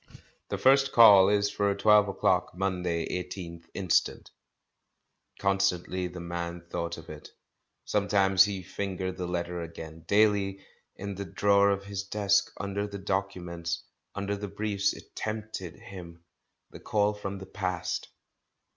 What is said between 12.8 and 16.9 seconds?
the documents, under the briefs, it tempted him— the